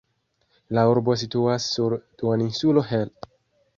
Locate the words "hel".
2.93-3.17